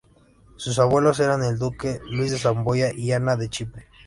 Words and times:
Sus 0.55 0.79
abuelos 0.79 1.19
eran 1.19 1.43
el 1.43 1.59
Duque 1.59 2.01
Luis 2.09 2.31
de 2.31 2.39
Saboya 2.39 2.91
y 2.91 3.11
Ana 3.11 3.35
de 3.35 3.49
Chipre. 3.49 3.85